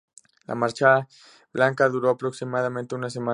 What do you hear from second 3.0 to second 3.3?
semana.